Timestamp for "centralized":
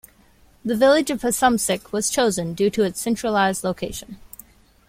2.99-3.63